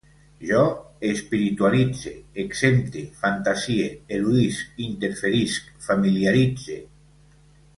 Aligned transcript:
Jo 0.51 0.61
espiritualitze, 1.09 2.13
exempte, 2.43 3.03
fantasie, 3.19 3.91
eludisc, 4.17 4.73
interferisc, 4.87 5.69
familiaritze 5.91 6.81